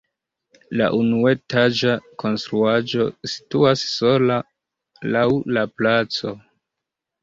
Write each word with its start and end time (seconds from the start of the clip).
La 0.79 0.87
unuetaĝa 0.99 1.93
konstruaĵo 2.25 3.07
situas 3.35 3.87
sola 3.93 4.43
laŭ 5.15 5.31
la 5.57 5.71
placo. 5.81 6.39